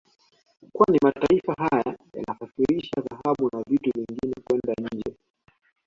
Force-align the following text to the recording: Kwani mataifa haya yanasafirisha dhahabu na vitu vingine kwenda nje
Kwani 0.73 0.99
mataifa 1.03 1.53
haya 1.53 1.95
yanasafirisha 2.13 3.01
dhahabu 3.01 3.49
na 3.53 3.63
vitu 3.67 3.91
vingine 3.95 4.35
kwenda 4.47 4.73
nje 4.91 5.17